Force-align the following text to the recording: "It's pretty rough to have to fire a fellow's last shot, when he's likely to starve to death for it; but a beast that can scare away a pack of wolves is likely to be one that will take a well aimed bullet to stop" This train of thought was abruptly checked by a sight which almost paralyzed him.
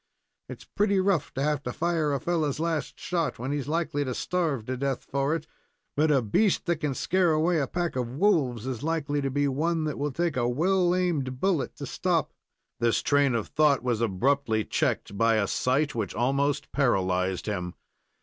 "It's 0.49 0.65
pretty 0.65 0.99
rough 0.99 1.31
to 1.35 1.43
have 1.43 1.61
to 1.61 1.71
fire 1.71 2.11
a 2.11 2.19
fellow's 2.19 2.59
last 2.59 2.99
shot, 2.99 3.37
when 3.37 3.51
he's 3.51 3.67
likely 3.67 4.03
to 4.03 4.15
starve 4.15 4.65
to 4.65 4.75
death 4.75 5.03
for 5.03 5.35
it; 5.35 5.45
but 5.95 6.09
a 6.09 6.23
beast 6.23 6.65
that 6.65 6.77
can 6.77 6.95
scare 6.95 7.33
away 7.33 7.59
a 7.59 7.67
pack 7.67 7.95
of 7.95 8.15
wolves 8.17 8.65
is 8.65 8.81
likely 8.81 9.21
to 9.21 9.29
be 9.29 9.47
one 9.47 9.83
that 9.83 9.99
will 9.99 10.11
take 10.11 10.35
a 10.35 10.49
well 10.49 10.95
aimed 10.95 11.39
bullet 11.39 11.75
to 11.75 11.85
stop" 11.85 12.33
This 12.79 13.03
train 13.03 13.35
of 13.35 13.49
thought 13.49 13.83
was 13.83 14.01
abruptly 14.01 14.65
checked 14.65 15.19
by 15.19 15.35
a 15.35 15.45
sight 15.45 15.93
which 15.93 16.15
almost 16.15 16.71
paralyzed 16.71 17.45
him. 17.45 17.75